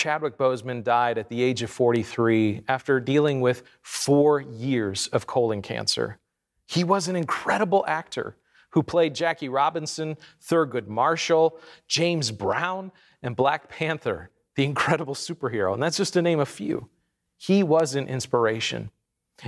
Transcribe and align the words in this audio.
Chadwick 0.00 0.38
Boseman 0.38 0.82
died 0.82 1.18
at 1.18 1.28
the 1.28 1.42
age 1.42 1.62
of 1.62 1.68
43 1.68 2.62
after 2.68 3.00
dealing 3.00 3.42
with 3.42 3.62
four 3.82 4.40
years 4.40 5.08
of 5.08 5.26
colon 5.26 5.60
cancer. 5.60 6.18
He 6.66 6.84
was 6.84 7.06
an 7.06 7.16
incredible 7.16 7.84
actor 7.86 8.34
who 8.70 8.82
played 8.82 9.14
Jackie 9.14 9.50
Robinson, 9.50 10.16
Thurgood 10.42 10.88
Marshall, 10.88 11.58
James 11.86 12.30
Brown, 12.30 12.92
and 13.22 13.36
Black 13.36 13.68
Panther, 13.68 14.30
the 14.54 14.64
incredible 14.64 15.14
superhero. 15.14 15.74
And 15.74 15.82
that's 15.82 15.98
just 15.98 16.14
to 16.14 16.22
name 16.22 16.40
a 16.40 16.46
few. 16.46 16.88
He 17.36 17.62
was 17.62 17.94
an 17.94 18.08
inspiration. 18.08 18.90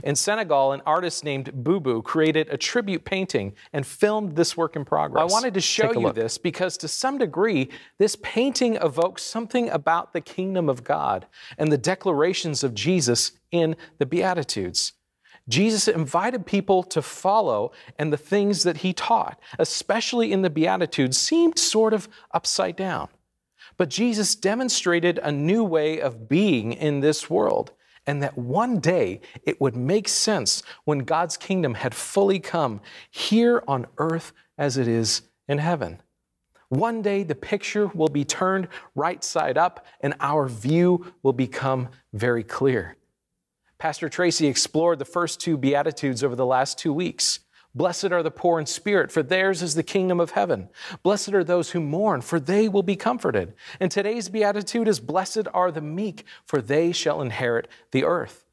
In 0.02 0.16
Senegal, 0.16 0.72
an 0.72 0.82
artist 0.86 1.24
named 1.24 1.52
Bubu 1.62 2.02
created 2.02 2.48
a 2.50 2.56
tribute 2.56 3.04
painting 3.04 3.54
and 3.72 3.86
filmed 3.86 4.36
this 4.36 4.56
work 4.56 4.76
in 4.76 4.84
progress. 4.84 5.22
I 5.22 5.32
wanted 5.32 5.54
to 5.54 5.60
show 5.60 5.92
you 5.92 6.12
this 6.12 6.38
because, 6.38 6.76
to 6.78 6.88
some 6.88 7.18
degree, 7.18 7.68
this 7.98 8.16
painting 8.22 8.76
evokes 8.76 9.22
something 9.22 9.68
about 9.70 10.12
the 10.12 10.20
kingdom 10.20 10.68
of 10.68 10.84
God 10.84 11.26
and 11.58 11.70
the 11.70 11.78
declarations 11.78 12.64
of 12.64 12.74
Jesus 12.74 13.32
in 13.50 13.76
the 13.98 14.06
Beatitudes. 14.06 14.92
Jesus 15.48 15.88
invited 15.88 16.46
people 16.46 16.82
to 16.84 17.02
follow, 17.02 17.72
and 17.98 18.12
the 18.12 18.16
things 18.16 18.62
that 18.62 18.78
he 18.78 18.92
taught, 18.92 19.40
especially 19.58 20.32
in 20.32 20.42
the 20.42 20.50
Beatitudes, 20.50 21.18
seemed 21.18 21.58
sort 21.58 21.92
of 21.92 22.08
upside 22.32 22.76
down. 22.76 23.08
But 23.76 23.90
Jesus 23.90 24.34
demonstrated 24.36 25.18
a 25.18 25.32
new 25.32 25.64
way 25.64 26.00
of 26.00 26.28
being 26.28 26.72
in 26.72 27.00
this 27.00 27.28
world 27.28 27.72
and 28.06 28.22
that 28.22 28.36
one 28.36 28.80
day 28.80 29.20
it 29.44 29.60
would 29.60 29.76
make 29.76 30.08
sense 30.08 30.62
when 30.84 31.00
God's 31.00 31.36
kingdom 31.36 31.74
had 31.74 31.94
fully 31.94 32.40
come 32.40 32.80
here 33.10 33.62
on 33.68 33.86
earth 33.98 34.32
as 34.58 34.76
it 34.76 34.88
is 34.88 35.22
in 35.48 35.58
heaven. 35.58 36.00
One 36.68 37.02
day 37.02 37.22
the 37.22 37.34
picture 37.34 37.88
will 37.88 38.08
be 38.08 38.24
turned 38.24 38.68
right 38.94 39.22
side 39.22 39.58
up 39.58 39.86
and 40.00 40.14
our 40.20 40.48
view 40.48 41.12
will 41.22 41.34
become 41.34 41.88
very 42.12 42.42
clear. 42.42 42.96
Pastor 43.78 44.08
Tracy 44.08 44.46
explored 44.46 44.98
the 44.98 45.04
first 45.04 45.40
two 45.40 45.56
Beatitudes 45.56 46.24
over 46.24 46.36
the 46.36 46.46
last 46.46 46.78
two 46.78 46.92
weeks. 46.92 47.40
Blessed 47.74 48.12
are 48.12 48.22
the 48.22 48.30
poor 48.30 48.60
in 48.60 48.66
spirit, 48.66 49.10
for 49.10 49.22
theirs 49.22 49.62
is 49.62 49.74
the 49.74 49.82
kingdom 49.82 50.20
of 50.20 50.32
heaven. 50.32 50.68
Blessed 51.02 51.32
are 51.32 51.44
those 51.44 51.70
who 51.70 51.80
mourn, 51.80 52.20
for 52.20 52.38
they 52.38 52.68
will 52.68 52.82
be 52.82 52.96
comforted. 52.96 53.54
And 53.80 53.90
today's 53.90 54.28
beatitude 54.28 54.88
is 54.88 55.00
Blessed 55.00 55.48
are 55.54 55.72
the 55.72 55.80
meek, 55.80 56.24
for 56.44 56.60
they 56.60 56.92
shall 56.92 57.22
inherit 57.22 57.68
the 57.90 58.04
earth. 58.04 58.44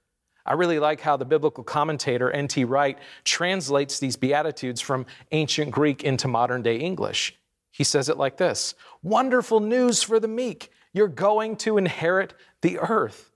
I 0.46 0.54
really 0.54 0.80
like 0.80 1.02
how 1.02 1.18
the 1.18 1.26
biblical 1.26 1.64
commentator 1.64 2.32
N.T. 2.32 2.64
Wright 2.64 2.98
translates 3.24 4.00
these 4.00 4.16
beatitudes 4.16 4.80
from 4.82 5.06
ancient 5.32 5.72
Greek 5.72 6.04
into 6.04 6.28
modern 6.28 6.62
day 6.62 6.78
English. 6.78 7.36
He 7.72 7.84
says 7.84 8.10
it 8.10 8.18
like 8.18 8.38
this 8.38 8.74
Wonderful 9.04 9.60
news 9.60 10.02
for 10.02 10.20
the 10.20 10.28
meek. 10.28 10.72
You're 10.94 11.08
going 11.08 11.56
to 11.58 11.78
inherit 11.78 12.34
the 12.62 12.80
earth. 12.80 13.32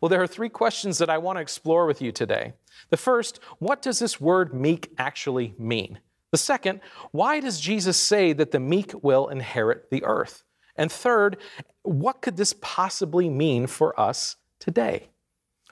Well, 0.00 0.08
there 0.08 0.22
are 0.22 0.26
three 0.26 0.48
questions 0.48 0.98
that 0.98 1.10
I 1.10 1.18
want 1.18 1.36
to 1.36 1.42
explore 1.42 1.86
with 1.86 2.02
you 2.02 2.12
today. 2.12 2.54
The 2.90 2.96
first, 2.96 3.40
what 3.58 3.82
does 3.82 3.98
this 3.98 4.20
word 4.20 4.52
meek 4.52 4.92
actually 4.98 5.54
mean? 5.58 6.00
The 6.32 6.38
second, 6.38 6.80
why 7.12 7.40
does 7.40 7.60
Jesus 7.60 7.96
say 7.96 8.32
that 8.32 8.50
the 8.50 8.60
meek 8.60 8.92
will 9.02 9.28
inherit 9.28 9.90
the 9.90 10.04
earth? 10.04 10.44
And 10.76 10.90
third, 10.90 11.38
what 11.82 12.20
could 12.20 12.36
this 12.36 12.54
possibly 12.60 13.30
mean 13.30 13.66
for 13.66 13.98
us 13.98 14.36
today? 14.58 15.08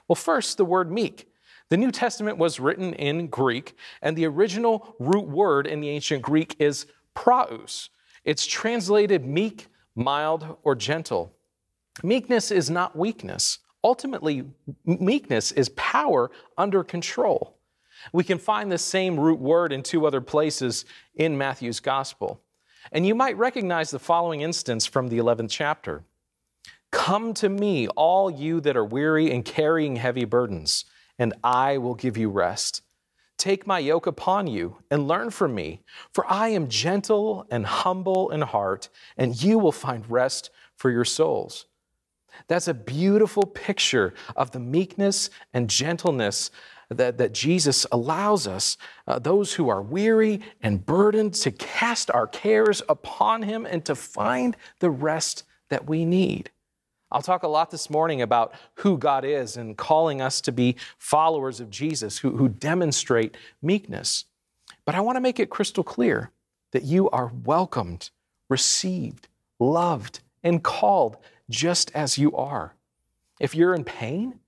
Well, 0.07 0.15
first, 0.15 0.57
the 0.57 0.65
word 0.65 0.91
meek. 0.91 1.29
The 1.69 1.77
New 1.77 1.91
Testament 1.91 2.37
was 2.37 2.59
written 2.59 2.93
in 2.93 3.27
Greek, 3.27 3.75
and 4.01 4.15
the 4.15 4.27
original 4.27 4.95
root 4.99 5.27
word 5.27 5.67
in 5.67 5.81
the 5.81 5.89
ancient 5.89 6.21
Greek 6.21 6.55
is 6.59 6.85
praus. 7.13 7.89
It's 8.23 8.45
translated 8.45 9.25
meek, 9.25 9.67
mild, 9.95 10.57
or 10.63 10.75
gentle. 10.75 11.35
Meekness 12.03 12.51
is 12.51 12.69
not 12.69 12.95
weakness. 12.95 13.59
Ultimately, 13.85 14.43
meekness 14.83 15.51
is 15.51 15.69
power 15.69 16.31
under 16.57 16.83
control. 16.83 17.55
We 18.11 18.23
can 18.23 18.39
find 18.39 18.71
the 18.71 18.79
same 18.79 19.19
root 19.19 19.39
word 19.39 19.71
in 19.71 19.83
two 19.83 20.07
other 20.07 20.21
places 20.21 20.85
in 21.13 21.37
Matthew's 21.37 21.79
gospel. 21.79 22.41
And 22.91 23.05
you 23.05 23.13
might 23.13 23.37
recognize 23.37 23.91
the 23.91 23.99
following 23.99 24.41
instance 24.41 24.87
from 24.87 25.09
the 25.09 25.19
11th 25.19 25.51
chapter 25.51 26.03
Come 26.89 27.35
to 27.35 27.47
me, 27.47 27.87
all 27.89 28.31
you 28.31 28.59
that 28.61 28.75
are 28.75 28.83
weary 28.83 29.31
and 29.31 29.45
carrying 29.45 29.97
heavy 29.97 30.25
burdens, 30.25 30.85
and 31.19 31.35
I 31.43 31.77
will 31.77 31.93
give 31.93 32.17
you 32.17 32.31
rest. 32.31 32.81
Take 33.37 33.67
my 33.67 33.77
yoke 33.77 34.07
upon 34.07 34.47
you 34.47 34.77
and 34.89 35.07
learn 35.07 35.29
from 35.29 35.53
me, 35.53 35.83
for 36.11 36.25
I 36.27 36.47
am 36.47 36.69
gentle 36.69 37.45
and 37.51 37.67
humble 37.67 38.31
in 38.31 38.41
heart, 38.41 38.89
and 39.15 39.39
you 39.43 39.59
will 39.59 39.71
find 39.71 40.09
rest 40.09 40.49
for 40.75 40.89
your 40.89 41.05
souls. 41.05 41.67
That's 42.47 42.67
a 42.67 42.73
beautiful 42.73 43.43
picture 43.43 44.13
of 44.35 44.51
the 44.51 44.59
meekness 44.59 45.29
and 45.53 45.69
gentleness 45.69 46.51
that, 46.89 47.17
that 47.17 47.33
Jesus 47.33 47.85
allows 47.91 48.47
us, 48.47 48.77
uh, 49.07 49.19
those 49.19 49.53
who 49.53 49.69
are 49.69 49.81
weary 49.81 50.41
and 50.61 50.85
burdened, 50.85 51.33
to 51.35 51.51
cast 51.51 52.11
our 52.11 52.27
cares 52.27 52.81
upon 52.87 53.43
Him 53.43 53.65
and 53.65 53.83
to 53.85 53.95
find 53.95 54.55
the 54.79 54.89
rest 54.89 55.43
that 55.69 55.87
we 55.87 56.05
need. 56.05 56.51
I'll 57.11 57.21
talk 57.21 57.43
a 57.43 57.47
lot 57.47 57.71
this 57.71 57.89
morning 57.89 58.21
about 58.21 58.53
who 58.75 58.97
God 58.97 59.23
is 59.23 59.57
and 59.57 59.77
calling 59.77 60.21
us 60.21 60.41
to 60.41 60.51
be 60.51 60.75
followers 60.97 61.59
of 61.59 61.69
Jesus 61.69 62.17
who, 62.17 62.35
who 62.35 62.49
demonstrate 62.49 63.37
meekness. 63.61 64.25
But 64.85 64.95
I 64.95 65.01
want 65.01 65.15
to 65.15 65.21
make 65.21 65.39
it 65.39 65.49
crystal 65.49 65.83
clear 65.83 66.31
that 66.71 66.83
you 66.83 67.09
are 67.11 67.31
welcomed, 67.43 68.09
received, 68.49 69.27
loved, 69.59 70.19
and 70.43 70.61
called 70.61 71.17
just 71.49 71.91
as 71.93 72.17
you 72.17 72.35
are. 72.35 72.75
If 73.39 73.55
you're 73.55 73.75
in 73.75 73.83
pain, 73.83 74.39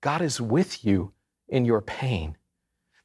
God 0.00 0.20
is 0.20 0.40
with 0.40 0.84
you 0.84 1.12
in 1.48 1.64
your 1.64 1.80
pain. 1.80 2.36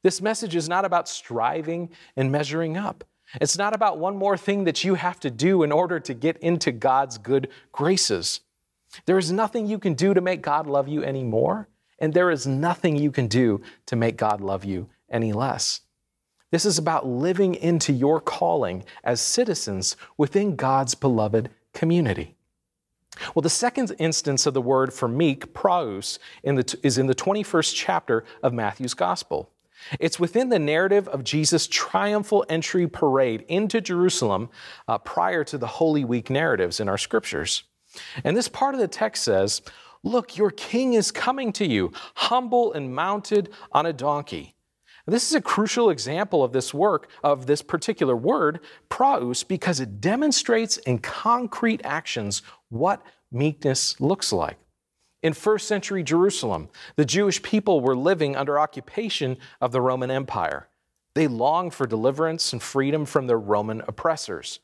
This 0.02 0.20
message 0.20 0.56
is 0.56 0.68
not 0.68 0.84
about 0.84 1.08
striving 1.08 1.90
and 2.16 2.32
measuring 2.32 2.76
up. 2.76 3.04
It's 3.40 3.58
not 3.58 3.74
about 3.74 3.98
one 3.98 4.16
more 4.16 4.36
thing 4.36 4.64
that 4.64 4.82
you 4.82 4.94
have 4.94 5.20
to 5.20 5.30
do 5.30 5.62
in 5.62 5.72
order 5.72 6.00
to 6.00 6.14
get 6.14 6.36
into 6.38 6.72
God's 6.72 7.18
good 7.18 7.48
graces. 7.70 8.40
There 9.06 9.18
is 9.18 9.30
nothing 9.30 9.66
you 9.66 9.78
can 9.78 9.94
do 9.94 10.14
to 10.14 10.20
make 10.20 10.42
God 10.42 10.66
love 10.66 10.88
you 10.88 11.02
any 11.02 11.22
more, 11.22 11.68
and 11.98 12.12
there 12.12 12.30
is 12.30 12.46
nothing 12.46 12.96
you 12.96 13.12
can 13.12 13.28
do 13.28 13.60
to 13.86 13.94
make 13.94 14.16
God 14.16 14.40
love 14.40 14.64
you 14.64 14.88
any 15.08 15.32
less. 15.32 15.82
This 16.50 16.64
is 16.64 16.78
about 16.78 17.06
living 17.06 17.54
into 17.54 17.92
your 17.92 18.20
calling 18.20 18.84
as 19.04 19.20
citizens 19.20 19.96
within 20.16 20.56
God's 20.56 20.96
beloved 20.96 21.50
community. 21.72 22.36
Well, 23.34 23.42
the 23.42 23.50
second 23.50 23.92
instance 23.98 24.46
of 24.46 24.54
the 24.54 24.62
word 24.62 24.92
for 24.92 25.08
meek, 25.08 25.52
praus, 25.52 26.18
in 26.42 26.54
the, 26.54 26.78
is 26.82 26.96
in 26.96 27.06
the 27.06 27.14
21st 27.14 27.74
chapter 27.74 28.24
of 28.42 28.52
Matthew's 28.52 28.94
Gospel. 28.94 29.50
It's 29.98 30.20
within 30.20 30.50
the 30.50 30.58
narrative 30.58 31.08
of 31.08 31.24
Jesus' 31.24 31.66
triumphal 31.66 32.44
entry 32.48 32.86
parade 32.86 33.44
into 33.48 33.80
Jerusalem 33.80 34.50
uh, 34.86 34.98
prior 34.98 35.42
to 35.44 35.58
the 35.58 35.66
Holy 35.66 36.04
Week 36.04 36.30
narratives 36.30 36.80
in 36.80 36.88
our 36.88 36.98
scriptures. 36.98 37.64
And 38.22 38.36
this 38.36 38.48
part 38.48 38.74
of 38.74 38.80
the 38.80 38.88
text 38.88 39.24
says, 39.24 39.62
Look, 40.02 40.36
your 40.36 40.50
king 40.50 40.94
is 40.94 41.10
coming 41.10 41.52
to 41.54 41.66
you, 41.66 41.92
humble 42.14 42.72
and 42.72 42.94
mounted 42.94 43.50
on 43.72 43.86
a 43.86 43.92
donkey. 43.92 44.54
This 45.06 45.28
is 45.28 45.34
a 45.34 45.40
crucial 45.40 45.90
example 45.90 46.44
of 46.44 46.52
this 46.52 46.74
work, 46.74 47.10
of 47.24 47.46
this 47.46 47.62
particular 47.62 48.16
word, 48.16 48.60
praus, 48.88 49.42
because 49.42 49.80
it 49.80 50.00
demonstrates 50.00 50.76
in 50.78 50.98
concrete 50.98 51.80
actions 51.84 52.42
what 52.68 53.02
meekness 53.32 54.00
looks 54.00 54.32
like. 54.32 54.58
In 55.22 55.32
first 55.34 55.68
century 55.68 56.02
Jerusalem, 56.02 56.68
the 56.96 57.04
Jewish 57.04 57.42
people 57.42 57.80
were 57.80 57.96
living 57.96 58.36
under 58.36 58.58
occupation 58.58 59.36
of 59.60 59.72
the 59.72 59.80
Roman 59.80 60.10
Empire. 60.10 60.68
They 61.14 61.26
longed 61.26 61.74
for 61.74 61.86
deliverance 61.86 62.52
and 62.52 62.62
freedom 62.62 63.04
from 63.04 63.26
their 63.26 63.38
Roman 63.38 63.82
oppressors. 63.86 64.60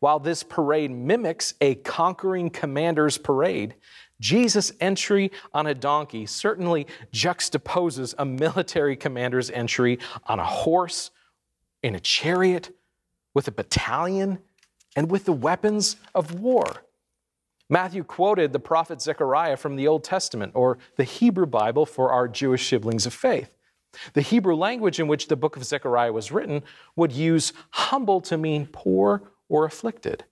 While 0.00 0.20
this 0.20 0.42
parade 0.42 0.90
mimics 0.90 1.54
a 1.60 1.76
conquering 1.76 2.50
commander's 2.50 3.18
parade, 3.18 3.74
Jesus' 4.20 4.72
entry 4.80 5.30
on 5.52 5.66
a 5.66 5.74
donkey 5.74 6.26
certainly 6.26 6.86
juxtaposes 7.12 8.14
a 8.18 8.24
military 8.24 8.96
commander's 8.96 9.50
entry 9.50 9.98
on 10.26 10.40
a 10.40 10.44
horse, 10.44 11.10
in 11.82 11.94
a 11.94 12.00
chariot, 12.00 12.76
with 13.34 13.46
a 13.46 13.52
battalion, 13.52 14.38
and 14.96 15.10
with 15.10 15.24
the 15.24 15.32
weapons 15.32 15.96
of 16.14 16.40
war. 16.40 16.82
Matthew 17.70 18.02
quoted 18.02 18.52
the 18.52 18.58
prophet 18.58 19.02
Zechariah 19.02 19.56
from 19.56 19.76
the 19.76 19.86
Old 19.86 20.02
Testament, 20.02 20.52
or 20.54 20.78
the 20.96 21.04
Hebrew 21.04 21.46
Bible 21.46 21.86
for 21.86 22.10
our 22.10 22.26
Jewish 22.26 22.68
siblings 22.68 23.06
of 23.06 23.12
faith. 23.12 23.54
The 24.14 24.22
Hebrew 24.22 24.54
language 24.54 24.98
in 24.98 25.06
which 25.06 25.28
the 25.28 25.36
book 25.36 25.56
of 25.56 25.64
Zechariah 25.64 26.12
was 26.12 26.32
written 26.32 26.62
would 26.96 27.12
use 27.12 27.52
humble 27.70 28.20
to 28.22 28.36
mean 28.36 28.68
poor 28.70 29.30
or 29.48 29.64
afflicted. 29.64 30.24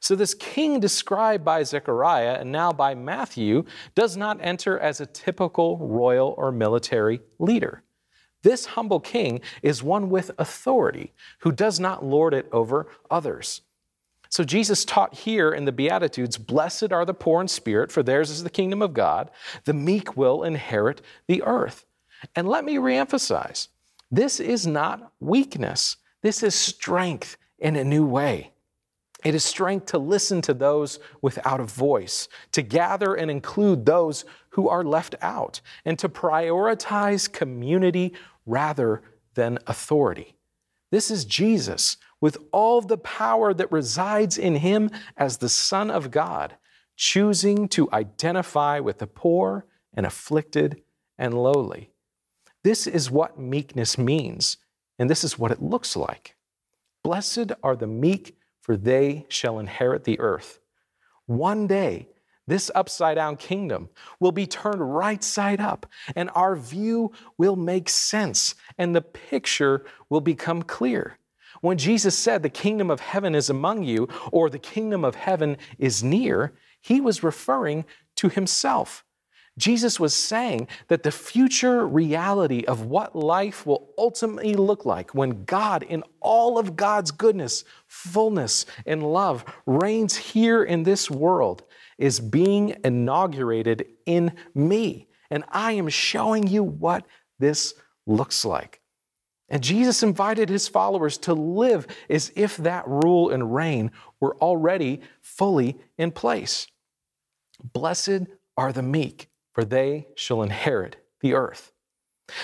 So, 0.00 0.14
this 0.16 0.32
king 0.32 0.80
described 0.80 1.44
by 1.44 1.62
Zechariah 1.62 2.38
and 2.40 2.50
now 2.50 2.72
by 2.72 2.94
Matthew 2.94 3.64
does 3.94 4.16
not 4.16 4.38
enter 4.40 4.78
as 4.78 5.00
a 5.00 5.06
typical 5.06 5.76
royal 5.76 6.34
or 6.38 6.50
military 6.50 7.20
leader. 7.38 7.82
This 8.42 8.64
humble 8.64 9.00
king 9.00 9.40
is 9.62 9.82
one 9.82 10.08
with 10.08 10.30
authority 10.38 11.12
who 11.40 11.52
does 11.52 11.78
not 11.78 12.02
lord 12.02 12.32
it 12.32 12.48
over 12.50 12.86
others. 13.10 13.60
So 14.30 14.44
Jesus 14.44 14.84
taught 14.84 15.14
here 15.14 15.50
in 15.50 15.64
the 15.64 15.72
Beatitudes 15.72 16.38
Blessed 16.38 16.92
are 16.92 17.04
the 17.04 17.12
poor 17.12 17.42
in 17.42 17.48
spirit, 17.48 17.92
for 17.92 18.02
theirs 18.02 18.30
is 18.30 18.42
the 18.42 18.48
kingdom 18.48 18.80
of 18.80 18.94
God. 18.94 19.30
The 19.64 19.74
meek 19.74 20.16
will 20.16 20.44
inherit 20.44 21.02
the 21.26 21.42
earth. 21.42 21.84
And 22.34 22.48
let 22.48 22.64
me 22.64 22.76
reemphasize 22.76 23.68
this 24.10 24.40
is 24.40 24.66
not 24.66 25.12
weakness, 25.20 25.96
this 26.22 26.42
is 26.42 26.54
strength 26.54 27.36
in 27.58 27.76
a 27.76 27.84
new 27.84 28.06
way. 28.06 28.52
It 29.24 29.34
is 29.34 29.44
strength 29.44 29.86
to 29.86 29.98
listen 29.98 30.40
to 30.42 30.54
those 30.54 30.98
without 31.20 31.60
a 31.60 31.64
voice, 31.64 32.28
to 32.52 32.62
gather 32.62 33.14
and 33.14 33.30
include 33.30 33.84
those 33.84 34.24
who 34.50 34.68
are 34.68 34.84
left 34.84 35.14
out, 35.20 35.60
and 35.84 35.98
to 35.98 36.08
prioritize 36.08 37.30
community 37.30 38.14
rather 38.46 39.02
than 39.34 39.58
authority. 39.66 40.36
This 40.90 41.10
is 41.10 41.24
Jesus 41.24 41.96
with 42.20 42.38
all 42.52 42.80
the 42.80 42.98
power 42.98 43.54
that 43.54 43.70
resides 43.70 44.36
in 44.36 44.56
him 44.56 44.90
as 45.16 45.36
the 45.36 45.48
Son 45.48 45.90
of 45.90 46.10
God, 46.10 46.56
choosing 46.96 47.68
to 47.68 47.88
identify 47.92 48.80
with 48.80 48.98
the 48.98 49.06
poor 49.06 49.66
and 49.94 50.04
afflicted 50.04 50.82
and 51.18 51.34
lowly. 51.34 51.90
This 52.62 52.86
is 52.86 53.10
what 53.10 53.38
meekness 53.38 53.96
means, 53.96 54.58
and 54.98 55.08
this 55.08 55.24
is 55.24 55.38
what 55.38 55.50
it 55.50 55.62
looks 55.62 55.96
like. 55.96 56.36
Blessed 57.02 57.52
are 57.62 57.76
the 57.76 57.86
meek 57.86 58.36
for 58.60 58.76
they 58.76 59.26
shall 59.28 59.58
inherit 59.58 60.04
the 60.04 60.20
earth. 60.20 60.60
One 61.26 61.66
day, 61.66 62.08
this 62.46 62.70
upside 62.74 63.14
down 63.14 63.36
kingdom 63.36 63.90
will 64.18 64.32
be 64.32 64.46
turned 64.46 64.94
right 64.94 65.22
side 65.22 65.60
up, 65.60 65.86
and 66.16 66.30
our 66.34 66.56
view 66.56 67.12
will 67.38 67.54
make 67.54 67.88
sense, 67.88 68.56
and 68.76 68.94
the 68.94 69.02
picture 69.02 69.84
will 70.08 70.20
become 70.20 70.62
clear. 70.62 71.18
When 71.60 71.78
Jesus 71.78 72.18
said, 72.18 72.42
The 72.42 72.48
kingdom 72.50 72.90
of 72.90 73.00
heaven 73.00 73.34
is 73.34 73.50
among 73.50 73.84
you, 73.84 74.08
or 74.32 74.50
the 74.50 74.58
kingdom 74.58 75.04
of 75.04 75.14
heaven 75.14 75.58
is 75.78 76.02
near, 76.02 76.54
he 76.80 77.00
was 77.00 77.22
referring 77.22 77.84
to 78.16 78.28
himself. 78.28 79.04
Jesus 79.60 80.00
was 80.00 80.14
saying 80.14 80.68
that 80.88 81.02
the 81.02 81.12
future 81.12 81.86
reality 81.86 82.64
of 82.64 82.86
what 82.86 83.14
life 83.14 83.66
will 83.66 83.90
ultimately 83.98 84.54
look 84.54 84.86
like 84.86 85.14
when 85.14 85.44
God, 85.44 85.82
in 85.82 86.02
all 86.20 86.58
of 86.58 86.76
God's 86.76 87.10
goodness, 87.10 87.64
fullness, 87.86 88.64
and 88.86 89.02
love, 89.02 89.44
reigns 89.66 90.16
here 90.16 90.64
in 90.64 90.82
this 90.82 91.10
world 91.10 91.62
is 91.98 92.20
being 92.20 92.76
inaugurated 92.84 93.86
in 94.06 94.32
me. 94.54 95.08
And 95.30 95.44
I 95.50 95.72
am 95.72 95.88
showing 95.88 96.46
you 96.46 96.64
what 96.64 97.04
this 97.38 97.74
looks 98.06 98.44
like. 98.44 98.80
And 99.50 99.62
Jesus 99.62 100.02
invited 100.02 100.48
his 100.48 100.68
followers 100.68 101.18
to 101.18 101.34
live 101.34 101.86
as 102.08 102.32
if 102.34 102.56
that 102.58 102.86
rule 102.86 103.30
and 103.30 103.54
reign 103.54 103.90
were 104.20 104.36
already 104.36 105.00
fully 105.20 105.76
in 105.98 106.12
place. 106.12 106.66
Blessed 107.62 108.22
are 108.56 108.72
the 108.72 108.82
meek 108.82 109.29
for 109.60 109.66
they 109.66 110.06
shall 110.14 110.40
inherit 110.40 110.96
the 111.20 111.34
earth. 111.34 111.70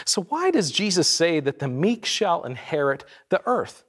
So, 0.05 0.21
why 0.25 0.51
does 0.51 0.71
Jesus 0.71 1.09
say 1.09 1.41
that 1.41 1.61
the 1.61 1.67
meek 1.67 2.05
shall 2.05 2.45
inherit 2.45 3.07
the 3.31 3.41
earth? 3.47 3.85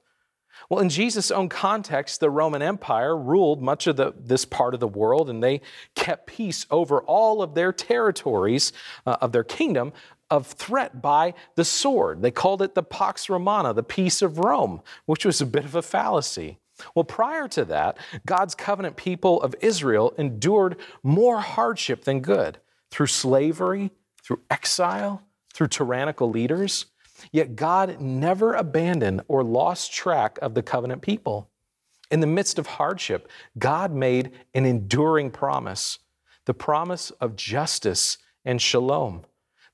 Well, 0.70 0.80
in 0.80 0.88
Jesus' 0.88 1.30
own 1.30 1.50
context, 1.50 2.20
the 2.20 2.30
Roman 2.30 2.62
Empire 2.62 3.14
ruled 3.14 3.60
much 3.60 3.86
of 3.86 3.96
the, 3.96 4.14
this 4.18 4.46
part 4.46 4.72
of 4.72 4.80
the 4.80 4.88
world, 4.88 5.28
and 5.28 5.42
they 5.42 5.60
kept 5.94 6.26
peace 6.26 6.64
over 6.70 7.02
all 7.02 7.42
of 7.42 7.52
their 7.52 7.70
territories 7.70 8.72
uh, 9.04 9.18
of 9.20 9.32
their 9.32 9.44
kingdom 9.44 9.92
of 10.30 10.46
threat 10.46 11.02
by 11.02 11.34
the 11.54 11.66
sword. 11.66 12.22
They 12.22 12.30
called 12.30 12.62
it 12.62 12.74
the 12.74 12.82
Pax 12.82 13.28
Romana, 13.28 13.74
the 13.74 13.82
peace 13.82 14.22
of 14.22 14.38
Rome, 14.38 14.80
which 15.04 15.26
was 15.26 15.42
a 15.42 15.46
bit 15.46 15.66
of 15.66 15.74
a 15.74 15.82
fallacy. 15.82 16.56
Well, 16.94 17.04
prior 17.04 17.46
to 17.48 17.66
that, 17.66 17.98
God's 18.24 18.54
covenant 18.54 18.96
people 18.96 19.42
of 19.42 19.54
Israel 19.60 20.14
endured 20.16 20.76
more 21.02 21.40
hardship 21.40 22.04
than 22.04 22.20
good 22.20 22.58
through 22.90 23.06
slavery, 23.06 23.90
through 24.22 24.40
exile, 24.50 25.22
through 25.52 25.68
tyrannical 25.68 26.30
leaders. 26.30 26.86
Yet 27.32 27.56
God 27.56 28.00
never 28.00 28.54
abandoned 28.54 29.22
or 29.28 29.42
lost 29.42 29.92
track 29.92 30.38
of 30.40 30.54
the 30.54 30.62
covenant 30.62 31.02
people. 31.02 31.50
In 32.10 32.20
the 32.20 32.26
midst 32.26 32.58
of 32.58 32.66
hardship, 32.66 33.28
God 33.58 33.92
made 33.92 34.32
an 34.54 34.64
enduring 34.64 35.30
promise 35.30 35.98
the 36.48 36.54
promise 36.54 37.10
of 37.20 37.36
justice 37.36 38.16
and 38.42 38.60
shalom, 38.60 39.22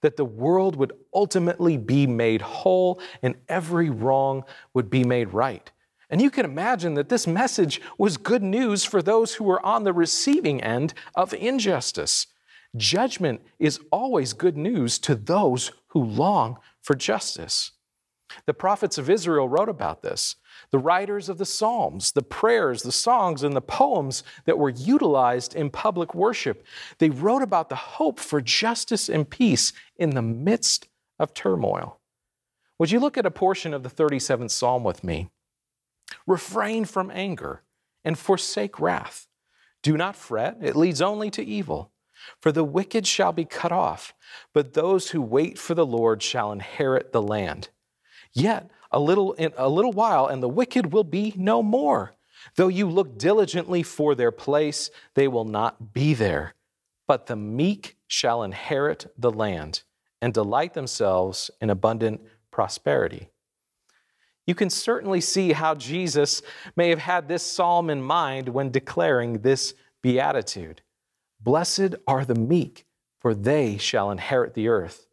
that 0.00 0.16
the 0.16 0.24
world 0.24 0.74
would 0.74 0.92
ultimately 1.14 1.76
be 1.76 2.04
made 2.04 2.42
whole 2.42 3.00
and 3.22 3.36
every 3.48 3.88
wrong 3.88 4.42
would 4.74 4.90
be 4.90 5.04
made 5.04 5.32
right. 5.32 5.70
And 6.10 6.20
you 6.20 6.32
can 6.32 6.44
imagine 6.44 6.94
that 6.94 7.08
this 7.08 7.28
message 7.28 7.80
was 7.96 8.16
good 8.16 8.42
news 8.42 8.82
for 8.82 9.00
those 9.00 9.34
who 9.34 9.44
were 9.44 9.64
on 9.64 9.84
the 9.84 9.92
receiving 9.92 10.60
end 10.64 10.94
of 11.14 11.32
injustice. 11.32 12.26
Judgment 12.76 13.40
is 13.58 13.80
always 13.92 14.32
good 14.32 14.56
news 14.56 14.98
to 15.00 15.14
those 15.14 15.72
who 15.88 16.02
long 16.02 16.58
for 16.82 16.94
justice. 16.94 17.72
The 18.46 18.54
prophets 18.54 18.98
of 18.98 19.08
Israel 19.08 19.48
wrote 19.48 19.68
about 19.68 20.02
this. 20.02 20.36
The 20.70 20.78
writers 20.78 21.28
of 21.28 21.38
the 21.38 21.46
Psalms, 21.46 22.12
the 22.12 22.22
prayers, 22.22 22.82
the 22.82 22.90
songs, 22.90 23.42
and 23.42 23.54
the 23.54 23.60
poems 23.60 24.24
that 24.44 24.58
were 24.58 24.70
utilized 24.70 25.54
in 25.54 25.70
public 25.70 26.14
worship, 26.14 26.66
they 26.98 27.10
wrote 27.10 27.42
about 27.42 27.68
the 27.68 27.76
hope 27.76 28.18
for 28.18 28.40
justice 28.40 29.08
and 29.08 29.28
peace 29.28 29.72
in 29.96 30.10
the 30.10 30.22
midst 30.22 30.88
of 31.18 31.32
turmoil. 31.32 32.00
Would 32.78 32.90
you 32.90 32.98
look 32.98 33.16
at 33.16 33.26
a 33.26 33.30
portion 33.30 33.72
of 33.72 33.84
the 33.84 33.90
37th 33.90 34.50
Psalm 34.50 34.82
with 34.82 35.04
me? 35.04 35.30
Refrain 36.26 36.84
from 36.84 37.10
anger 37.12 37.62
and 38.04 38.18
forsake 38.18 38.80
wrath. 38.80 39.28
Do 39.82 39.96
not 39.96 40.16
fret, 40.16 40.58
it 40.60 40.74
leads 40.74 41.00
only 41.00 41.30
to 41.30 41.44
evil. 41.44 41.92
For 42.40 42.52
the 42.52 42.64
wicked 42.64 43.06
shall 43.06 43.32
be 43.32 43.44
cut 43.44 43.72
off, 43.72 44.14
but 44.52 44.74
those 44.74 45.10
who 45.10 45.22
wait 45.22 45.58
for 45.58 45.74
the 45.74 45.86
Lord 45.86 46.22
shall 46.22 46.52
inherit 46.52 47.12
the 47.12 47.22
land. 47.22 47.68
Yet 48.32 48.70
a 48.90 49.00
little 49.00 49.34
a 49.38 49.68
little 49.68 49.92
while 49.92 50.26
and 50.26 50.42
the 50.42 50.48
wicked 50.48 50.92
will 50.92 51.04
be 51.04 51.32
no 51.36 51.62
more. 51.62 52.14
Though 52.56 52.68
you 52.68 52.88
look 52.88 53.18
diligently 53.18 53.82
for 53.82 54.14
their 54.14 54.32
place, 54.32 54.90
they 55.14 55.28
will 55.28 55.44
not 55.44 55.92
be 55.92 56.14
there. 56.14 56.54
But 57.06 57.26
the 57.26 57.36
meek 57.36 57.96
shall 58.06 58.42
inherit 58.42 59.12
the 59.18 59.30
land 59.30 59.82
and 60.20 60.32
delight 60.32 60.74
themselves 60.74 61.50
in 61.60 61.70
abundant 61.70 62.20
prosperity. 62.50 63.28
You 64.46 64.54
can 64.54 64.70
certainly 64.70 65.20
see 65.20 65.52
how 65.52 65.74
Jesus 65.74 66.42
may 66.76 66.90
have 66.90 66.98
had 66.98 67.28
this 67.28 67.42
psalm 67.42 67.88
in 67.88 68.02
mind 68.02 68.48
when 68.48 68.70
declaring 68.70 69.40
this 69.40 69.74
beatitude. 70.02 70.82
Blessed 71.44 71.96
are 72.06 72.24
the 72.24 72.34
meek, 72.34 72.86
for 73.20 73.34
they 73.34 73.76
shall 73.76 74.10
inherit 74.10 74.54
the 74.54 74.68
earth. 74.68 75.06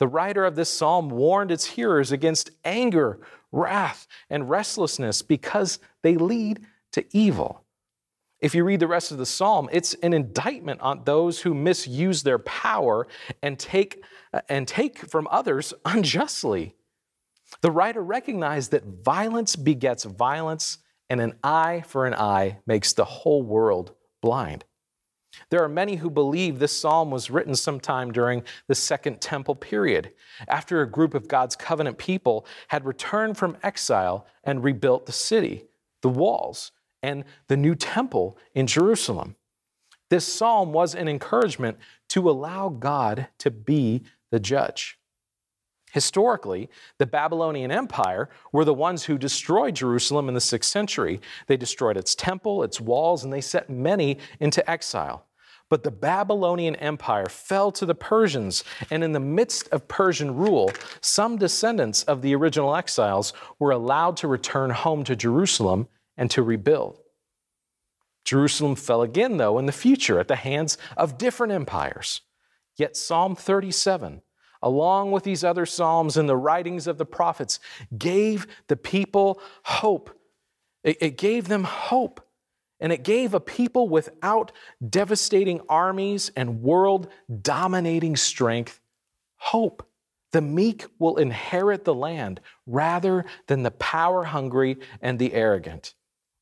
The 0.00 0.08
writer 0.08 0.44
of 0.44 0.56
this 0.56 0.68
psalm 0.68 1.08
warned 1.08 1.52
its 1.52 1.66
hearers 1.66 2.10
against 2.10 2.50
anger, 2.64 3.20
wrath, 3.52 4.08
and 4.28 4.50
restlessness 4.50 5.22
because 5.22 5.78
they 6.02 6.16
lead 6.16 6.66
to 6.90 7.04
evil. 7.16 7.62
If 8.40 8.56
you 8.56 8.64
read 8.64 8.80
the 8.80 8.88
rest 8.88 9.12
of 9.12 9.18
the 9.18 9.26
psalm, 9.26 9.68
it's 9.70 9.94
an 9.94 10.12
indictment 10.12 10.80
on 10.80 11.04
those 11.04 11.42
who 11.42 11.54
misuse 11.54 12.24
their 12.24 12.40
power 12.40 13.06
and 13.40 13.56
take, 13.56 14.02
uh, 14.34 14.40
and 14.48 14.66
take 14.66 14.98
from 14.98 15.28
others 15.30 15.72
unjustly. 15.84 16.74
The 17.60 17.70
writer 17.70 18.02
recognized 18.02 18.72
that 18.72 19.04
violence 19.04 19.54
begets 19.54 20.02
violence, 20.02 20.78
and 21.08 21.20
an 21.20 21.34
eye 21.44 21.84
for 21.86 22.06
an 22.06 22.14
eye 22.14 22.58
makes 22.66 22.94
the 22.94 23.04
whole 23.04 23.44
world 23.44 23.94
blind. 24.20 24.64
There 25.50 25.62
are 25.62 25.68
many 25.68 25.96
who 25.96 26.10
believe 26.10 26.58
this 26.58 26.78
psalm 26.78 27.10
was 27.10 27.30
written 27.30 27.54
sometime 27.54 28.12
during 28.12 28.42
the 28.68 28.74
Second 28.74 29.20
Temple 29.20 29.54
period, 29.54 30.12
after 30.48 30.80
a 30.80 30.90
group 30.90 31.14
of 31.14 31.28
God's 31.28 31.56
covenant 31.56 31.98
people 31.98 32.46
had 32.68 32.84
returned 32.84 33.36
from 33.36 33.56
exile 33.62 34.26
and 34.44 34.62
rebuilt 34.62 35.06
the 35.06 35.12
city, 35.12 35.64
the 36.02 36.08
walls, 36.08 36.72
and 37.02 37.24
the 37.48 37.56
new 37.56 37.74
temple 37.74 38.38
in 38.54 38.66
Jerusalem. 38.66 39.36
This 40.10 40.30
psalm 40.30 40.72
was 40.72 40.94
an 40.94 41.08
encouragement 41.08 41.78
to 42.10 42.28
allow 42.28 42.68
God 42.68 43.28
to 43.38 43.50
be 43.50 44.02
the 44.30 44.40
judge. 44.40 44.98
Historically, 45.92 46.70
the 46.96 47.04
Babylonian 47.04 47.70
Empire 47.70 48.30
were 48.50 48.64
the 48.64 48.72
ones 48.72 49.04
who 49.04 49.18
destroyed 49.18 49.76
Jerusalem 49.76 50.26
in 50.26 50.32
the 50.32 50.40
6th 50.40 50.64
century. 50.64 51.20
They 51.48 51.58
destroyed 51.58 51.98
its 51.98 52.14
temple, 52.14 52.62
its 52.62 52.80
walls, 52.80 53.22
and 53.22 53.32
they 53.32 53.42
set 53.42 53.68
many 53.68 54.16
into 54.40 54.68
exile. 54.68 55.26
But 55.68 55.82
the 55.82 55.90
Babylonian 55.90 56.76
Empire 56.76 57.26
fell 57.26 57.70
to 57.72 57.84
the 57.84 57.94
Persians, 57.94 58.64
and 58.90 59.04
in 59.04 59.12
the 59.12 59.20
midst 59.20 59.68
of 59.68 59.86
Persian 59.86 60.34
rule, 60.34 60.72
some 61.02 61.36
descendants 61.36 62.04
of 62.04 62.22
the 62.22 62.34
original 62.34 62.74
exiles 62.74 63.34
were 63.58 63.70
allowed 63.70 64.16
to 64.18 64.28
return 64.28 64.70
home 64.70 65.04
to 65.04 65.14
Jerusalem 65.14 65.88
and 66.16 66.30
to 66.30 66.42
rebuild. 66.42 67.00
Jerusalem 68.24 68.76
fell 68.76 69.02
again, 69.02 69.36
though, 69.36 69.58
in 69.58 69.66
the 69.66 69.72
future 69.72 70.18
at 70.18 70.28
the 70.28 70.36
hands 70.36 70.78
of 70.96 71.18
different 71.18 71.52
empires. 71.52 72.22
Yet 72.78 72.96
Psalm 72.96 73.36
37 73.36 74.22
along 74.62 75.10
with 75.10 75.24
these 75.24 75.44
other 75.44 75.66
Psalms 75.66 76.16
and 76.16 76.28
the 76.28 76.36
writings 76.36 76.86
of 76.86 76.98
the 76.98 77.06
prophets, 77.06 77.58
gave 77.96 78.46
the 78.68 78.76
people 78.76 79.40
hope. 79.64 80.10
It, 80.84 80.98
it 81.00 81.18
gave 81.18 81.48
them 81.48 81.64
hope 81.64 82.20
and 82.82 82.92
it 82.92 83.04
gave 83.04 83.32
a 83.32 83.40
people 83.40 83.88
without 83.88 84.50
devastating 84.86 85.60
armies 85.68 86.32
and 86.34 86.62
world 86.62 87.08
dominating 87.40 88.16
strength 88.16 88.80
hope. 89.36 89.88
The 90.32 90.40
meek 90.40 90.86
will 90.98 91.16
inherit 91.16 91.84
the 91.84 91.94
land 91.94 92.40
rather 92.66 93.24
than 93.46 93.62
the 93.62 93.70
power 93.70 94.24
hungry 94.24 94.78
and 95.00 95.18
the 95.18 95.32
arrogant. 95.32 95.94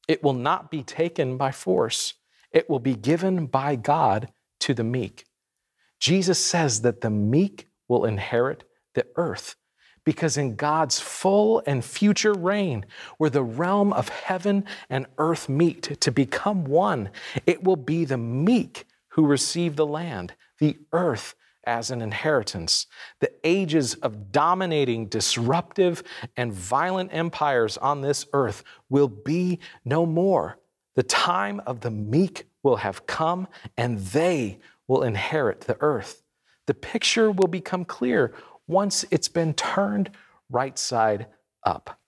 It 0.08 0.22
will 0.22 0.32
not 0.32 0.70
be 0.70 0.82
taken 0.82 1.36
by 1.36 1.52
force, 1.52 2.14
it 2.52 2.70
will 2.70 2.80
be 2.80 2.94
given 2.94 3.46
by 3.46 3.76
God 3.76 4.32
to 4.60 4.72
the 4.74 4.84
meek. 4.84 5.26
Jesus 5.98 6.38
says 6.38 6.80
that 6.80 7.02
the 7.02 7.10
meek 7.10 7.68
will 7.90 8.06
inherit 8.06 8.64
the 8.94 9.04
earth 9.16 9.56
because 10.04 10.38
in 10.38 10.56
God's 10.56 10.98
full 10.98 11.62
and 11.66 11.84
future 11.84 12.32
reign, 12.32 12.86
where 13.18 13.28
the 13.28 13.42
realm 13.42 13.92
of 13.92 14.08
heaven 14.08 14.64
and 14.88 15.06
earth 15.18 15.48
meet 15.48 16.00
to 16.00 16.10
become 16.10 16.64
one, 16.64 17.10
it 17.46 17.62
will 17.62 17.76
be 17.76 18.06
the 18.06 18.16
meek 18.16 18.86
who 19.08 19.26
receive 19.26 19.76
the 19.76 19.86
land, 19.86 20.34
the 20.58 20.78
earth 20.92 21.34
as 21.64 21.90
an 21.90 22.00
inheritance. 22.00 22.86
The 23.20 23.30
ages 23.44 23.94
of 23.96 24.32
dominating, 24.32 25.06
disruptive, 25.06 26.02
and 26.36 26.52
violent 26.52 27.10
empires 27.12 27.76
on 27.76 28.00
this 28.00 28.24
earth 28.32 28.64
will 28.88 29.08
be 29.08 29.58
no 29.84 30.06
more. 30.06 30.58
The 30.94 31.02
time 31.02 31.60
of 31.66 31.80
the 31.80 31.90
meek 31.90 32.46
will 32.62 32.76
have 32.76 33.06
come, 33.06 33.48
and 33.76 33.98
they 33.98 34.58
will 34.88 35.02
inherit 35.02 35.62
the 35.62 35.76
earth. 35.80 36.22
The 36.66 36.74
picture 36.74 37.30
will 37.30 37.48
become 37.48 37.84
clear 37.84 38.34
once 38.66 39.04
it's 39.10 39.28
been 39.28 39.54
turned 39.54 40.10
right 40.50 40.78
side 40.78 41.26
up. 41.64 41.98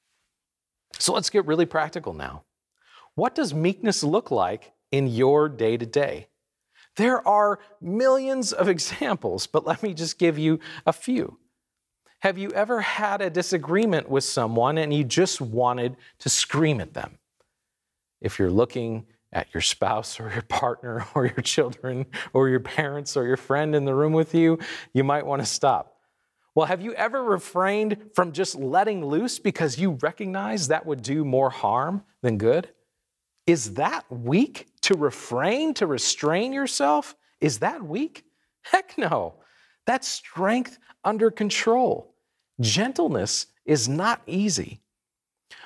So 0.98 1.12
let's 1.12 1.30
get 1.30 1.46
really 1.46 1.66
practical 1.66 2.12
now. 2.12 2.44
What 3.14 3.34
does 3.34 3.52
meekness 3.52 4.02
look 4.02 4.30
like 4.30 4.72
in 4.90 5.06
your 5.06 5.48
day 5.48 5.76
to 5.76 5.86
day? 5.86 6.28
There 6.96 7.26
are 7.26 7.58
millions 7.80 8.52
of 8.52 8.68
examples, 8.68 9.46
but 9.46 9.66
let 9.66 9.82
me 9.82 9.94
just 9.94 10.18
give 10.18 10.38
you 10.38 10.60
a 10.86 10.92
few. 10.92 11.38
Have 12.20 12.38
you 12.38 12.50
ever 12.50 12.80
had 12.80 13.20
a 13.20 13.30
disagreement 13.30 14.08
with 14.08 14.22
someone 14.22 14.78
and 14.78 14.94
you 14.94 15.02
just 15.02 15.40
wanted 15.40 15.96
to 16.20 16.28
scream 16.28 16.80
at 16.80 16.94
them? 16.94 17.18
If 18.20 18.38
you're 18.38 18.50
looking 18.50 19.06
at 19.32 19.52
your 19.54 19.60
spouse 19.60 20.20
or 20.20 20.30
your 20.30 20.42
partner 20.42 21.06
or 21.14 21.26
your 21.26 21.42
children 21.42 22.06
or 22.32 22.48
your 22.48 22.60
parents 22.60 23.16
or 23.16 23.26
your 23.26 23.36
friend 23.36 23.74
in 23.74 23.84
the 23.84 23.94
room 23.94 24.12
with 24.12 24.34
you, 24.34 24.58
you 24.92 25.04
might 25.04 25.26
want 25.26 25.40
to 25.42 25.46
stop. 25.46 25.96
Well, 26.54 26.66
have 26.66 26.82
you 26.82 26.92
ever 26.94 27.22
refrained 27.22 28.10
from 28.14 28.32
just 28.32 28.54
letting 28.56 29.04
loose 29.04 29.38
because 29.38 29.78
you 29.78 29.92
recognize 30.02 30.68
that 30.68 30.84
would 30.84 31.02
do 31.02 31.24
more 31.24 31.48
harm 31.48 32.04
than 32.20 32.36
good? 32.36 32.68
Is 33.46 33.74
that 33.74 34.04
weak 34.10 34.68
to 34.82 34.94
refrain, 34.94 35.72
to 35.74 35.86
restrain 35.86 36.52
yourself? 36.52 37.16
Is 37.40 37.60
that 37.60 37.82
weak? 37.82 38.24
Heck 38.60 38.96
no. 38.98 39.36
That's 39.86 40.06
strength 40.06 40.78
under 41.04 41.30
control. 41.30 42.14
Gentleness 42.60 43.46
is 43.64 43.88
not 43.88 44.20
easy. 44.26 44.81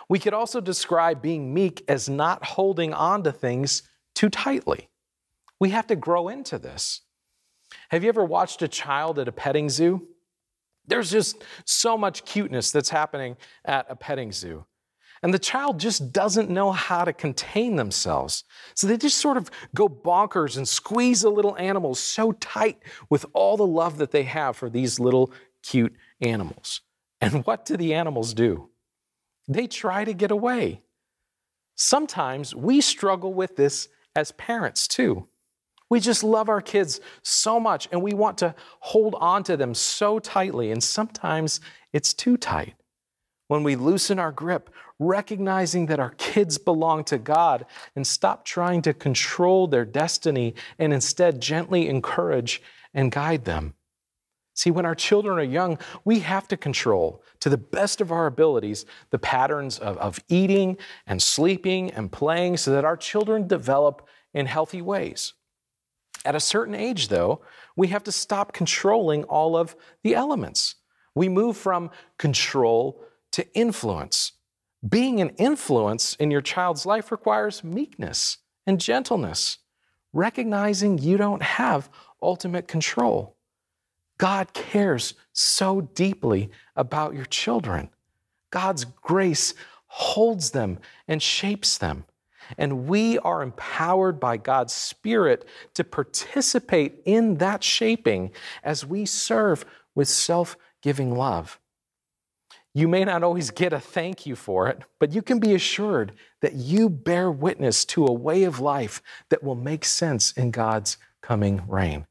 We 0.08 0.18
could 0.18 0.34
also 0.34 0.60
describe 0.60 1.20
being 1.20 1.52
meek 1.52 1.84
as 1.88 2.08
not 2.08 2.44
holding 2.44 2.94
on 2.94 3.24
to 3.24 3.32
things 3.32 3.82
too 4.14 4.28
tightly. 4.28 4.88
We 5.58 5.70
have 5.70 5.86
to 5.88 5.96
grow 5.96 6.28
into 6.28 6.58
this. 6.58 7.02
Have 7.90 8.02
you 8.02 8.08
ever 8.08 8.24
watched 8.24 8.62
a 8.62 8.68
child 8.68 9.18
at 9.18 9.28
a 9.28 9.32
petting 9.32 9.68
zoo? 9.68 10.06
There's 10.86 11.10
just 11.10 11.42
so 11.64 11.98
much 11.98 12.24
cuteness 12.24 12.70
that's 12.70 12.90
happening 12.90 13.36
at 13.64 13.86
a 13.88 13.96
petting 13.96 14.32
zoo. 14.32 14.64
And 15.22 15.32
the 15.34 15.38
child 15.38 15.80
just 15.80 16.12
doesn't 16.12 16.50
know 16.50 16.72
how 16.72 17.04
to 17.04 17.12
contain 17.12 17.76
themselves. 17.76 18.44
So 18.74 18.86
they 18.86 18.96
just 18.96 19.18
sort 19.18 19.36
of 19.36 19.50
go 19.74 19.88
bonkers 19.88 20.56
and 20.56 20.68
squeeze 20.68 21.22
the 21.22 21.30
little 21.30 21.56
animals 21.56 21.98
so 21.98 22.32
tight 22.32 22.78
with 23.10 23.26
all 23.32 23.56
the 23.56 23.66
love 23.66 23.98
that 23.98 24.10
they 24.10 24.24
have 24.24 24.56
for 24.56 24.68
these 24.68 25.00
little 25.00 25.32
cute 25.62 25.94
animals. 26.20 26.82
And 27.20 27.44
what 27.46 27.64
do 27.64 27.76
the 27.76 27.94
animals 27.94 28.34
do? 28.34 28.68
They 29.48 29.66
try 29.66 30.04
to 30.04 30.12
get 30.12 30.30
away. 30.30 30.82
Sometimes 31.76 32.54
we 32.54 32.80
struggle 32.80 33.32
with 33.32 33.56
this 33.56 33.88
as 34.14 34.32
parents 34.32 34.88
too. 34.88 35.28
We 35.88 36.00
just 36.00 36.24
love 36.24 36.48
our 36.48 36.60
kids 36.60 37.00
so 37.22 37.60
much 37.60 37.88
and 37.92 38.02
we 38.02 38.12
want 38.12 38.38
to 38.38 38.54
hold 38.80 39.14
on 39.20 39.44
to 39.44 39.56
them 39.56 39.74
so 39.74 40.18
tightly, 40.18 40.72
and 40.72 40.82
sometimes 40.82 41.60
it's 41.92 42.12
too 42.12 42.36
tight. 42.36 42.74
When 43.48 43.62
we 43.62 43.76
loosen 43.76 44.18
our 44.18 44.32
grip, 44.32 44.70
recognizing 44.98 45.86
that 45.86 46.00
our 46.00 46.10
kids 46.18 46.58
belong 46.58 47.04
to 47.04 47.18
God 47.18 47.66
and 47.94 48.04
stop 48.04 48.44
trying 48.44 48.82
to 48.82 48.94
control 48.94 49.68
their 49.68 49.84
destiny 49.84 50.54
and 50.78 50.92
instead 50.92 51.40
gently 51.40 51.88
encourage 51.88 52.60
and 52.92 53.12
guide 53.12 53.44
them. 53.44 53.74
See, 54.56 54.70
when 54.70 54.86
our 54.86 54.94
children 54.94 55.38
are 55.38 55.42
young, 55.42 55.78
we 56.06 56.20
have 56.20 56.48
to 56.48 56.56
control, 56.56 57.22
to 57.40 57.50
the 57.50 57.58
best 57.58 58.00
of 58.00 58.10
our 58.10 58.26
abilities, 58.26 58.86
the 59.10 59.18
patterns 59.18 59.78
of, 59.78 59.98
of 59.98 60.18
eating 60.28 60.78
and 61.06 61.22
sleeping 61.22 61.90
and 61.90 62.10
playing 62.10 62.56
so 62.56 62.70
that 62.70 62.84
our 62.84 62.96
children 62.96 63.46
develop 63.46 64.08
in 64.32 64.46
healthy 64.46 64.80
ways. 64.80 65.34
At 66.24 66.34
a 66.34 66.40
certain 66.40 66.74
age, 66.74 67.08
though, 67.08 67.42
we 67.76 67.88
have 67.88 68.02
to 68.04 68.12
stop 68.12 68.54
controlling 68.54 69.24
all 69.24 69.56
of 69.56 69.76
the 70.02 70.14
elements. 70.14 70.76
We 71.14 71.28
move 71.28 71.58
from 71.58 71.90
control 72.16 73.04
to 73.32 73.46
influence. 73.54 74.32
Being 74.88 75.20
an 75.20 75.30
influence 75.36 76.14
in 76.14 76.30
your 76.30 76.40
child's 76.40 76.86
life 76.86 77.12
requires 77.12 77.62
meekness 77.62 78.38
and 78.66 78.80
gentleness, 78.80 79.58
recognizing 80.14 80.96
you 80.96 81.18
don't 81.18 81.42
have 81.42 81.90
ultimate 82.22 82.66
control. 82.66 83.35
God 84.18 84.52
cares 84.54 85.14
so 85.32 85.82
deeply 85.82 86.50
about 86.74 87.14
your 87.14 87.26
children. 87.26 87.90
God's 88.50 88.84
grace 88.84 89.54
holds 89.86 90.50
them 90.50 90.78
and 91.06 91.22
shapes 91.22 91.78
them. 91.78 92.04
And 92.58 92.86
we 92.86 93.18
are 93.18 93.42
empowered 93.42 94.20
by 94.20 94.36
God's 94.36 94.72
Spirit 94.72 95.46
to 95.74 95.84
participate 95.84 97.00
in 97.04 97.36
that 97.38 97.64
shaping 97.64 98.30
as 98.62 98.86
we 98.86 99.04
serve 99.04 99.64
with 99.94 100.08
self 100.08 100.56
giving 100.80 101.14
love. 101.14 101.58
You 102.72 102.88
may 102.88 103.04
not 103.04 103.22
always 103.22 103.50
get 103.50 103.72
a 103.72 103.80
thank 103.80 104.26
you 104.26 104.36
for 104.36 104.68
it, 104.68 104.82
but 105.00 105.12
you 105.12 105.22
can 105.22 105.38
be 105.38 105.54
assured 105.54 106.12
that 106.42 106.52
you 106.52 106.90
bear 106.90 107.30
witness 107.30 107.84
to 107.86 108.06
a 108.06 108.12
way 108.12 108.44
of 108.44 108.60
life 108.60 109.02
that 109.30 109.42
will 109.42 109.54
make 109.54 109.84
sense 109.84 110.30
in 110.32 110.50
God's 110.50 110.98
coming 111.22 111.62
reign. 111.66 112.06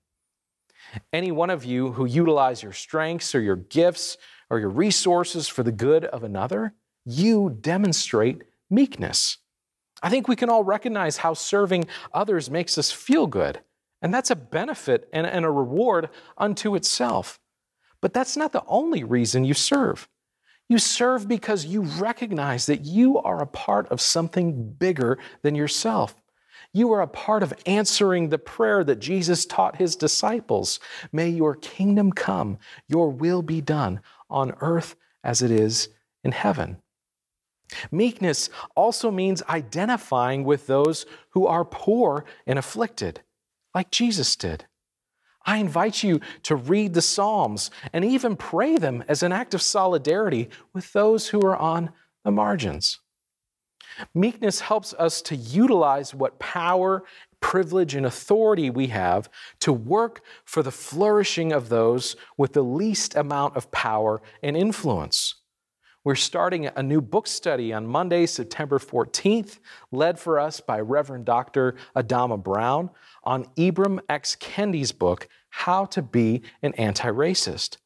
Any 1.12 1.32
one 1.32 1.50
of 1.50 1.66
you 1.66 1.94
who 1.94 2.06
utilize 2.06 2.64
your 2.64 2.74
strengths 2.74 3.36
or 3.36 3.42
your 3.42 3.56
gifts 3.56 4.18
or 4.50 4.60
your 4.60 4.70
resources 4.70 5.48
for 5.48 5.64
the 5.64 5.72
good 5.72 6.06
of 6.06 6.24
another, 6.24 6.74
you 7.06 7.58
demonstrate 7.62 8.44
meekness. 8.70 9.38
I 10.02 10.10
think 10.10 10.28
we 10.28 10.36
can 10.36 10.50
all 10.50 10.64
recognize 10.64 11.18
how 11.18 11.34
serving 11.34 11.86
others 12.14 12.50
makes 12.50 12.78
us 12.78 12.92
feel 12.92 13.28
good, 13.28 13.62
and 14.02 14.14
that's 14.14 14.32
a 14.32 14.36
benefit 14.36 15.08
and, 15.14 15.26
and 15.26 15.46
a 15.46 15.52
reward 15.52 16.10
unto 16.38 16.76
itself. 16.76 17.40
But 18.02 18.14
that's 18.14 18.38
not 18.38 18.52
the 18.52 18.64
only 18.68 19.04
reason 19.04 19.46
you 19.46 19.54
serve. 19.54 20.08
You 20.68 20.80
serve 20.80 21.28
because 21.28 21.66
you 21.66 21.82
recognize 21.82 22.66
that 22.66 22.86
you 22.86 23.20
are 23.20 23.42
a 23.42 23.48
part 23.48 23.88
of 23.90 24.02
something 24.02 24.74
bigger 24.74 25.20
than 25.44 25.56
yourself. 25.56 26.16
You 26.76 26.92
are 26.92 27.02
a 27.02 27.08
part 27.08 27.42
of 27.42 27.54
answering 27.66 28.28
the 28.28 28.38
prayer 28.38 28.84
that 28.84 29.00
Jesus 29.00 29.46
taught 29.46 29.78
his 29.78 29.96
disciples 29.96 30.82
May 31.10 31.30
your 31.30 31.56
kingdom 31.56 32.12
come, 32.12 32.58
your 32.90 33.12
will 33.12 33.42
be 33.42 33.62
done 33.62 34.02
on 34.30 34.58
earth 34.60 34.98
as 35.24 35.42
it 35.42 35.52
is 35.52 35.88
in 36.22 36.34
heaven. 36.34 36.82
Meekness 37.92 38.50
also 38.76 39.10
means 39.10 39.42
identifying 39.48 40.44
with 40.44 40.68
those 40.68 41.06
who 41.30 41.48
are 41.48 41.64
poor 41.64 42.26
and 42.46 42.60
afflicted, 42.60 43.22
like 43.74 43.90
Jesus 43.90 44.36
did. 44.36 44.66
I 45.46 45.60
invite 45.60 46.04
you 46.04 46.20
to 46.44 46.58
read 46.58 46.94
the 46.94 47.02
Psalms 47.02 47.72
and 47.94 48.04
even 48.04 48.36
pray 48.36 48.78
them 48.78 49.02
as 49.08 49.24
an 49.24 49.32
act 49.32 49.54
of 49.54 49.62
solidarity 49.62 50.50
with 50.74 50.92
those 50.92 51.30
who 51.30 51.40
are 51.40 51.56
on 51.56 51.94
the 52.26 52.32
margins. 52.32 53.00
Meekness 54.14 54.62
helps 54.62 54.94
us 54.94 55.22
to 55.24 55.36
utilize 55.36 56.14
what 56.14 56.40
power, 56.40 57.04
privilege, 57.40 57.96
and 57.96 58.06
authority 58.06 58.70
we 58.70 58.88
have 58.88 59.30
to 59.60 59.72
work 59.72 60.22
for 60.44 60.64
the 60.64 60.72
flourishing 60.72 61.52
of 61.52 61.70
those 61.70 62.16
with 62.38 62.54
the 62.54 62.64
least 62.64 63.16
amount 63.16 63.56
of 63.56 63.72
power 63.72 64.22
and 64.42 64.58
influence. 64.58 65.36
We're 66.04 66.14
starting 66.14 66.68
a 66.68 66.84
new 66.84 67.02
book 67.02 67.26
study 67.26 67.74
on 67.74 67.88
Monday, 67.88 68.28
September 68.28 68.78
14th, 68.78 69.58
led 69.92 70.20
for 70.20 70.40
us 70.40 70.62
by 70.62 70.80
Reverend 70.80 71.26
Dr. 71.26 71.76
Adama 71.96 72.42
Brown 72.42 72.92
on 73.24 73.46
Ibram 73.58 74.00
X. 74.08 74.36
Kendi's 74.36 74.92
book, 74.92 75.28
How 75.50 75.86
to 75.86 76.04
Be 76.04 76.44
an 76.62 76.76
Anti 76.76 77.10
Racist. 77.10 77.78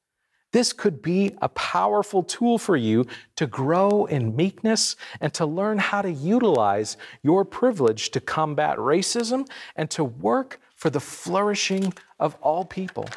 This 0.52 0.74
could 0.74 1.02
be 1.02 1.36
a 1.42 1.50
powerful 1.50 2.24
tool 2.24 2.58
for 2.58 2.76
you 2.76 3.06
to 3.36 3.46
grow 3.46 4.06
in 4.06 4.36
meekness 4.36 4.96
and 5.22 5.34
to 5.36 5.46
learn 5.46 5.78
how 5.78 6.02
to 6.02 6.12
utilize 6.12 6.98
your 7.22 7.46
privilege 7.46 8.10
to 8.12 8.20
combat 8.20 8.78
racism 8.78 9.48
and 9.76 9.90
to 9.92 10.04
work 10.04 10.60
for 10.76 10.90
the 10.90 11.00
flourishing 11.00 11.94
of 12.20 12.36
all 12.42 12.66
people. 12.66 13.08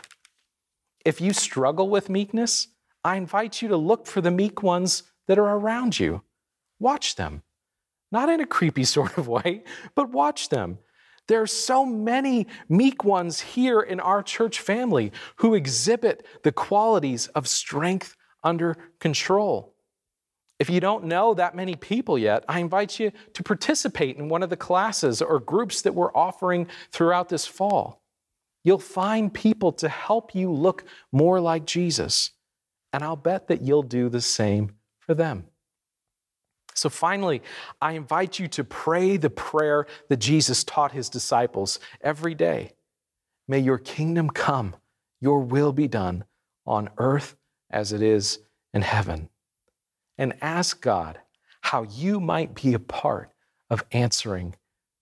If 1.05 1.21
you 1.21 1.33
struggle 1.33 1.89
with 1.89 2.11
meekness, 2.11 2.69
I 3.05 3.17
invite 3.17 3.63
you 3.63 3.69
to 3.69 3.77
look 3.77 4.07
for 4.07 4.21
the 4.21 4.31
meek 4.31 4.63
ones 4.63 5.05
that 5.27 5.39
are 5.39 5.57
around 5.57 5.99
you. 5.99 6.23
Watch 6.79 7.17
them. 7.17 7.43
Not 8.11 8.29
in 8.29 8.41
a 8.41 8.47
creepy 8.47 8.85
sort 8.97 9.17
of 9.17 9.27
way, 9.27 9.65
but 9.95 10.11
watch 10.11 10.51
them. 10.51 10.79
There 11.33 11.41
are 11.41 11.47
so 11.47 11.87
many 11.87 12.47
meek 12.69 13.05
ones 13.05 13.41
here 13.41 13.81
in 13.81 14.01
our 14.01 14.23
church 14.23 14.61
family 14.61 15.13
who 15.37 15.55
exhibit 15.55 16.27
the 16.43 16.53
qualities 16.53 17.29
of 17.29 17.49
strength 17.49 18.17
under 18.45 18.77
control. 19.01 19.75
If 20.59 20.69
you 20.69 20.79
don't 20.79 21.05
know 21.05 21.33
that 21.33 21.57
many 21.57 21.75
people 21.75 22.19
yet, 22.19 22.45
I 22.51 22.61
invite 22.61 23.01
you 23.01 23.13
to 23.33 23.43
participate 23.43 24.19
in 24.19 24.29
one 24.29 24.43
of 24.43 24.51
the 24.51 24.59
classes 24.59 25.23
or 25.23 25.41
groups 25.41 25.81
that 25.81 25.95
we're 25.95 26.15
offering 26.15 26.69
throughout 26.91 27.31
this 27.31 27.47
fall. 27.47 28.03
You'll 28.63 28.77
find 28.77 29.33
people 29.33 29.73
to 29.73 29.89
help 29.89 30.35
you 30.35 30.53
look 30.53 30.85
more 31.13 31.41
like 31.41 31.65
Jesus, 31.65 32.33
and 32.93 33.03
I'll 33.03 33.17
bet 33.17 33.49
that 33.49 33.63
you'll 33.63 33.85
do 33.85 34.11
the 34.11 34.21
same 34.21 34.73
for 35.01 35.15
them. 35.15 35.47
So 36.75 36.89
finally, 36.89 37.43
I 37.81 37.93
invite 37.93 38.39
you 38.39 38.49
to 38.49 38.65
pray 38.65 39.17
the 39.17 39.31
prayer 39.31 39.87
that 40.09 40.19
Jesus 40.19 40.65
taught 40.65 40.93
his 40.93 41.09
disciples 41.09 41.79
every 42.01 42.35
day. 42.35 42.73
May 43.47 43.61
your 43.61 43.79
kingdom 43.79 44.31
come, 44.31 44.77
your 45.21 45.41
will 45.41 45.73
be 45.73 45.89
done 45.89 46.25
on 46.67 46.91
earth 46.99 47.37
as 47.71 47.93
it 47.93 48.03
is 48.03 48.39
in 48.73 48.83
heaven. 48.83 49.29
And 50.19 50.35
ask 50.41 50.81
God 50.81 51.19
how 51.61 51.85
you 51.85 52.21
might 52.21 52.55
be 52.55 52.75
a 52.75 52.79
part 52.79 53.31
of 53.71 53.85
answering 53.93 54.55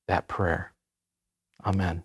that 0.08 0.28
prayer. 0.28 0.72
Amen. 1.64 2.04